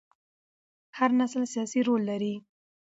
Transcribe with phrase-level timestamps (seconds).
[0.97, 2.33] هر نسل سیاسي رول لري